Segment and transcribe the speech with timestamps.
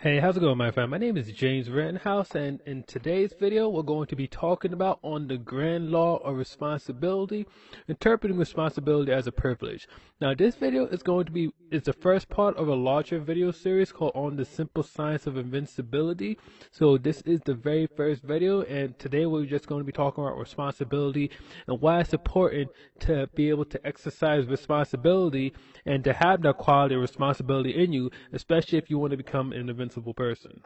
[0.00, 0.92] Hey, how's it going, my friend?
[0.92, 5.00] My name is James Rittenhouse, and in today's video, we're going to be talking about
[5.02, 7.48] on the grand law of responsibility,
[7.88, 9.88] interpreting responsibility as a privilege.
[10.20, 13.50] Now, this video is going to be is the first part of a larger video
[13.50, 16.38] series called on the simple science of invincibility.
[16.70, 20.22] So, this is the very first video, and today we're just going to be talking
[20.22, 21.32] about responsibility
[21.66, 22.70] and why it's important
[23.00, 25.54] to be able to exercise responsibility
[25.84, 29.52] and to have that quality of responsibility in you, especially if you want to become
[29.52, 30.62] an invincible person.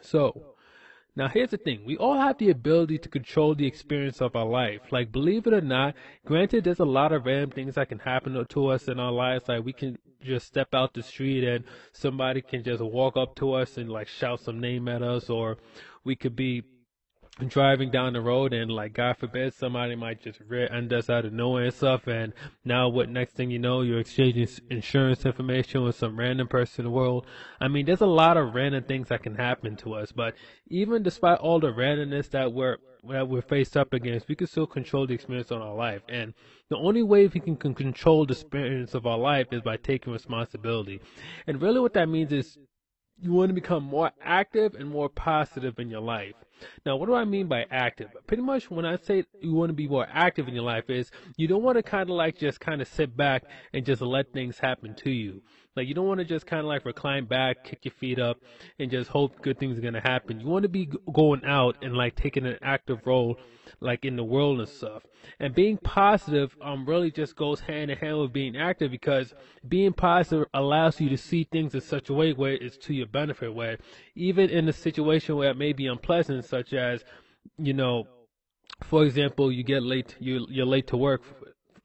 [0.00, 0.54] So,
[1.16, 1.82] now here's the thing.
[1.84, 4.92] We all have the ability to control the experience of our life.
[4.92, 5.94] Like, believe it or not,
[6.24, 9.48] granted there's a lot of random things that can happen to us in our lives.
[9.48, 13.52] Like, we can just step out the street and somebody can just walk up to
[13.52, 15.56] us and like shout some name at us or
[16.04, 16.62] we could be
[17.46, 21.24] driving down the road and like God forbid somebody might just rear end us out
[21.24, 22.32] of nowhere and stuff and
[22.64, 26.90] now what next thing you know you're exchanging insurance information with some random person in
[26.90, 27.26] the world.
[27.60, 30.34] I mean there's a lot of random things that can happen to us but
[30.68, 34.66] even despite all the randomness that we're that we're faced up against, we can still
[34.66, 36.02] control the experience on our life.
[36.08, 36.34] And
[36.68, 40.12] the only way we can, can control the experience of our life is by taking
[40.12, 41.00] responsibility.
[41.46, 42.58] And really what that means is
[43.20, 46.34] you want to become more active and more positive in your life.
[46.84, 48.10] Now, what do I mean by active?
[48.26, 51.10] Pretty much when I say you want to be more active in your life is
[51.36, 54.32] you don't want to kind of like just kind of sit back and just let
[54.32, 55.42] things happen to you.
[55.78, 58.38] Like you don't want to just kind of like recline back, kick your feet up,
[58.80, 60.40] and just hope good things are gonna happen.
[60.40, 63.38] You want to be going out and like taking an active role,
[63.80, 65.04] like in the world and stuff.
[65.38, 69.34] And being positive, um, really just goes hand in hand with being active because
[69.68, 73.06] being positive allows you to see things in such a way where it's to your
[73.06, 73.54] benefit.
[73.54, 73.78] Where
[74.16, 77.04] even in a situation where it may be unpleasant, such as,
[77.58, 78.06] you know,
[78.82, 81.22] for example, you get late, you you're late to work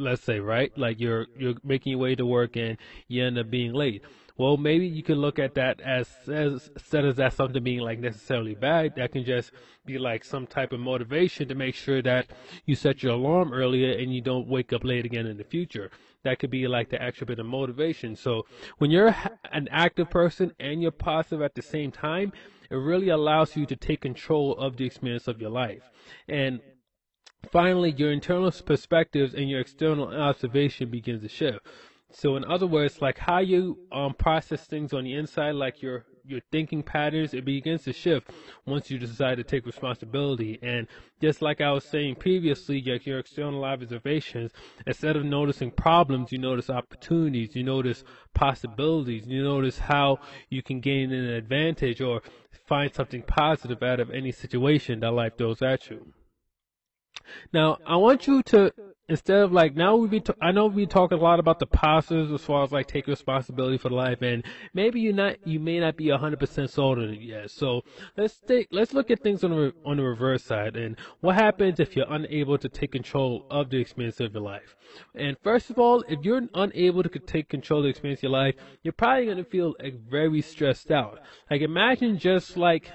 [0.00, 0.76] let's say, right?
[0.76, 2.76] Like you're you're making your way to work and
[3.08, 4.02] you end up being late.
[4.36, 7.98] Well, maybe you can look at that as as instead of that something being like
[7.98, 8.96] necessarily bad.
[8.96, 9.52] That can just
[9.84, 12.28] be like some type of motivation to make sure that
[12.64, 15.90] you set your alarm earlier and you don't wake up late again in the future.
[16.24, 18.16] That could be like the extra bit of motivation.
[18.16, 18.46] So
[18.78, 19.14] when you're
[19.52, 22.32] an active person and you're positive at the same time,
[22.70, 25.82] it really allows you to take control of the experience of your life.
[26.28, 26.60] And
[27.48, 31.66] Finally, your internal perspectives and your external observation begins to shift.
[32.12, 36.04] So, in other words, like how you um, process things on the inside, like your
[36.30, 38.30] your thinking patterns, it begins to shift
[38.66, 40.58] once you decide to take responsibility.
[40.62, 40.86] And
[41.20, 44.52] just like I was saying previously, like your external observations,
[44.86, 48.04] instead of noticing problems, you notice opportunities, you notice
[48.34, 52.22] possibilities, you notice how you can gain an advantage or
[52.66, 56.12] find something positive out of any situation that life throws at you.
[57.52, 58.72] Now, I want you to
[59.10, 62.32] instead of like now we be I know we talk a lot about the positives
[62.32, 65.96] as far as like take responsibility for life, and maybe you not you may not
[65.96, 67.50] be hundred percent sold on it yet.
[67.50, 67.82] So
[68.16, 71.80] let's take let's look at things on the on the reverse side and what happens
[71.80, 74.76] if you're unable to take control of the experience of your life.
[75.14, 78.32] And first of all, if you're unable to take control of the experience of your
[78.32, 81.18] life, you're probably gonna feel like very stressed out.
[81.50, 82.90] Like imagine just like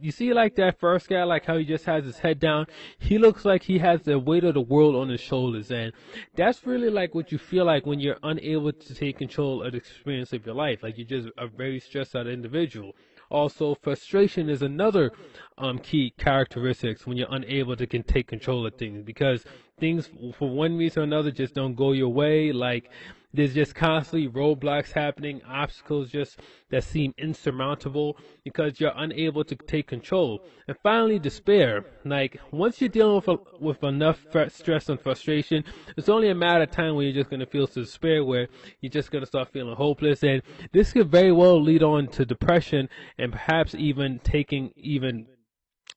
[0.00, 2.66] you see like that first guy, like how he just has his head down.
[2.98, 5.92] He looks like he has the weight of the world on his shoulders, and
[6.34, 9.78] that's really like what you feel like when you're unable to take control of the
[9.78, 10.82] experience of your life.
[10.82, 12.94] Like you're just a very stressed out individual.
[13.30, 15.12] Also, frustration is another
[15.56, 19.44] um, key characteristics when you're unable to can take control of things because
[19.78, 22.50] things, for one reason or another, just don't go your way.
[22.50, 22.90] Like
[23.32, 29.86] there's just constantly roadblocks happening, obstacles just that seem insurmountable because you're unable to take
[29.86, 30.40] control.
[30.68, 31.84] And finally, despair.
[32.04, 35.64] Like once you're dealing with a, with enough stress and frustration,
[35.96, 38.48] it's only a matter of time when you're just gonna feel despair, where
[38.80, 40.42] you're just gonna start feeling hopeless, and
[40.72, 45.26] this could very well lead on to depression and perhaps even taking even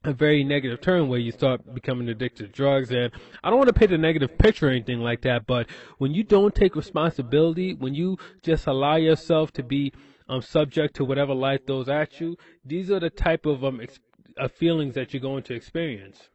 [0.04, 2.92] a very negative turn where you start becoming addicted to drugs.
[2.92, 3.12] And
[3.44, 6.24] I don't want to paint a negative picture or anything like that, but when you
[6.24, 9.94] don't take responsibility, when you just allow yourself to be
[10.28, 14.00] um, subject to whatever life throws at you, these are the type of um, ex-
[14.38, 16.30] uh, feelings that you're going to experience.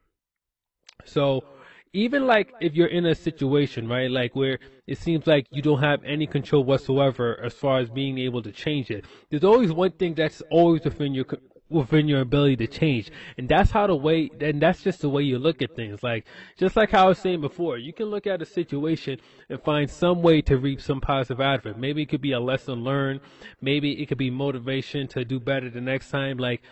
[1.05, 1.45] So,
[1.95, 5.81] even like if you're in a situation, right, like where it seems like you don't
[5.81, 9.93] have any control whatsoever as far as being able to change it, there's always one
[9.93, 11.25] thing that's always within your
[11.71, 13.11] within your ability to change.
[13.37, 16.03] And that's how the way, and that's just the way you look at things.
[16.03, 16.27] Like,
[16.57, 19.91] just like how I was saying before, you can look at a situation and find
[19.91, 21.79] some way to reap some positive out of it.
[21.79, 23.21] Maybe it could be a lesson learned.
[23.61, 26.39] Maybe it could be motivation to do better the next time.
[26.39, 26.63] Like,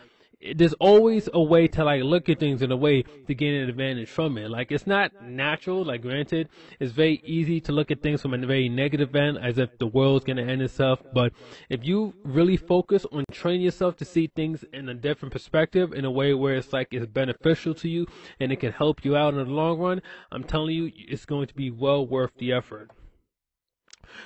[0.55, 3.69] there's always a way to like look at things in a way to gain an
[3.69, 4.50] advantage from it.
[4.50, 5.85] Like it's not natural.
[5.85, 6.49] Like granted,
[6.79, 9.87] it's very easy to look at things from a very negative end, as if the
[9.87, 11.03] world's gonna end itself.
[11.12, 11.33] But
[11.71, 16.05] if you really focus on training yourself to see things in a different perspective, in
[16.05, 18.06] a way where it's like it's beneficial to you
[18.39, 21.47] and it can help you out in the long run, I'm telling you, it's going
[21.47, 22.91] to be well worth the effort.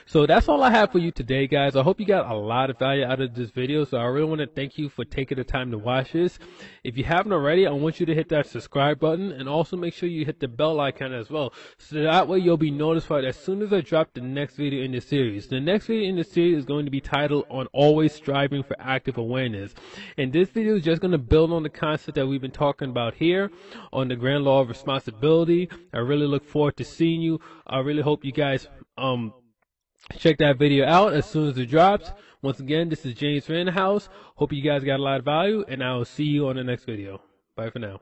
[0.06, 1.76] So that's all I have for you today, guys.
[1.76, 3.84] I hope you got a lot of value out of this video.
[3.84, 6.38] So I really want to thank you for taking the time to watch this.
[6.84, 9.94] If you haven't already, I want you to hit that subscribe button and also make
[9.94, 11.52] sure you hit the bell icon as well.
[11.78, 14.92] So that way you'll be notified as soon as I drop the next video in
[14.92, 15.48] the series.
[15.48, 18.76] The next video in the series is going to be titled on always striving for
[18.80, 19.74] active awareness.
[20.16, 22.90] And this video is just going to build on the concept that we've been talking
[22.90, 23.50] about here
[23.92, 25.68] on the grand law of responsibility.
[25.92, 27.40] I really look forward to seeing you.
[27.66, 28.68] I really hope you guys
[28.98, 29.32] um
[30.18, 32.10] Check that video out as soon as it drops.
[32.42, 34.08] Once again, this is James House.
[34.36, 36.64] Hope you guys got a lot of value, and I will see you on the
[36.64, 37.20] next video.
[37.54, 38.00] Bye for now.